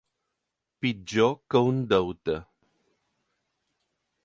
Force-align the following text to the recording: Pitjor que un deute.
Pitjor 0.85 1.35
que 1.53 1.61
un 1.67 1.83
deute. 1.93 2.39